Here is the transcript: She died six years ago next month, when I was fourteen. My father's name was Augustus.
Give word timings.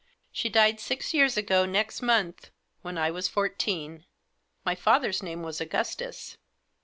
She 0.31 0.49
died 0.49 0.79
six 0.79 1.13
years 1.13 1.37
ago 1.37 1.63
next 1.67 2.01
month, 2.01 2.49
when 2.81 2.97
I 2.97 3.11
was 3.11 3.27
fourteen. 3.27 4.07
My 4.65 4.73
father's 4.73 5.21
name 5.21 5.43
was 5.43 5.61
Augustus. 5.61 6.37